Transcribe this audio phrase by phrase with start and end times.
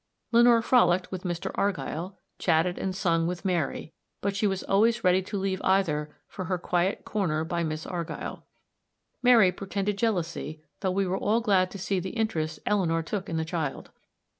[0.31, 1.51] Lenore frolicked with Mr.
[1.53, 6.45] Argyll, chatted and sung with Mary; but she was always ready to leave either for
[6.45, 8.47] her quiet corner by Miss Argyll.
[9.21, 13.37] Mary pretended jealousy, though we were all glad to see the interest Eleanor took in
[13.37, 13.91] the child.